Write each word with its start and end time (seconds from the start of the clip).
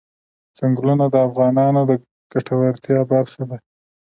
ځنګلونه 0.57 1.05
د 1.09 1.15
افغانانو 1.27 1.81
د 1.89 1.91
ګټورتیا 2.31 2.99
برخه 3.11 3.43
ده. 3.49 3.57